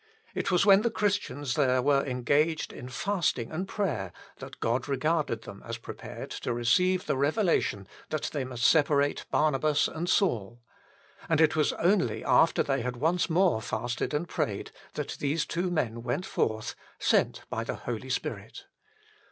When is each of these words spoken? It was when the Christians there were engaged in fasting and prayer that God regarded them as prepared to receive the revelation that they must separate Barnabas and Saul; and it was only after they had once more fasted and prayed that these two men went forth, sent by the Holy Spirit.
It 0.33 0.49
was 0.49 0.65
when 0.65 0.81
the 0.81 0.89
Christians 0.89 1.53
there 1.53 1.79
were 1.79 2.03
engaged 2.03 2.73
in 2.73 2.89
fasting 2.89 3.51
and 3.51 3.67
prayer 3.67 4.11
that 4.37 4.59
God 4.59 4.87
regarded 4.89 5.43
them 5.43 5.61
as 5.63 5.77
prepared 5.77 6.31
to 6.31 6.51
receive 6.55 7.05
the 7.05 7.15
revelation 7.15 7.87
that 8.09 8.23
they 8.33 8.43
must 8.43 8.63
separate 8.63 9.27
Barnabas 9.29 9.87
and 9.87 10.09
Saul; 10.09 10.59
and 11.29 11.39
it 11.39 11.55
was 11.55 11.71
only 11.73 12.25
after 12.25 12.63
they 12.63 12.81
had 12.81 12.95
once 12.97 13.29
more 13.29 13.61
fasted 13.61 14.11
and 14.11 14.27
prayed 14.27 14.71
that 14.95 15.17
these 15.19 15.45
two 15.45 15.69
men 15.69 16.01
went 16.01 16.25
forth, 16.25 16.73
sent 16.97 17.41
by 17.51 17.63
the 17.63 17.75
Holy 17.75 18.09
Spirit. 18.09 18.65